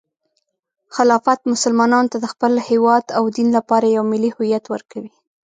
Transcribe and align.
خلافت 0.95 1.39
مسلمانانو 1.53 2.11
ته 2.13 2.17
د 2.21 2.25
خپل 2.33 2.53
هیواد 2.69 3.05
او 3.17 3.23
دین 3.35 3.47
لپاره 3.57 3.85
یو 3.87 4.03
ملي 4.11 4.29
هویت 4.35 4.65
ورکوي. 4.69 5.11